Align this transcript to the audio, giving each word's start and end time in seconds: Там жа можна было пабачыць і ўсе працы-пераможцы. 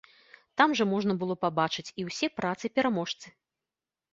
Там 0.61 0.69
жа 0.77 0.87
можна 0.93 1.13
было 1.23 1.35
пабачыць 1.45 1.85
і 1.91 2.01
ўсе 2.09 2.27
працы-пераможцы. 2.39 3.27